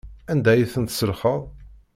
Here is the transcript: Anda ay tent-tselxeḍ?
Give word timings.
Anda 0.31 0.49
ay 0.53 0.63
tent-tselxeḍ? 0.73 1.41